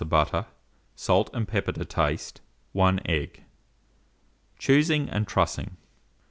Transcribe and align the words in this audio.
of 0.01 0.09
butter, 0.09 0.47
salt 0.95 1.29
and 1.31 1.47
pepper 1.47 1.71
to 1.71 1.85
taste, 1.85 2.41
1 2.71 3.01
egg. 3.05 3.43
Choosing 4.57 5.07
and 5.07 5.27
Trussing. 5.27 5.77